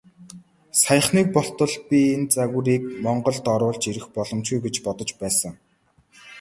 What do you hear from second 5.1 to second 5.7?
байсан.